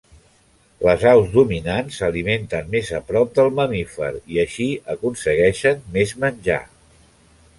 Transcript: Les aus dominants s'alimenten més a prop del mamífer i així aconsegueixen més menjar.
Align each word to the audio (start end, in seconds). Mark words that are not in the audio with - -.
Les 0.85 1.03
aus 1.09 1.27
dominants 1.35 1.99
s'alimenten 2.01 2.71
més 2.75 2.89
a 2.99 3.03
prop 3.11 3.35
del 3.39 3.51
mamífer 3.59 4.09
i 4.37 4.41
així 4.47 4.67
aconsegueixen 4.97 5.87
més 5.99 6.15
menjar. 6.25 6.61